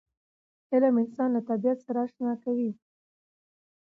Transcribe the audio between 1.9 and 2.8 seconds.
اشنا کوي.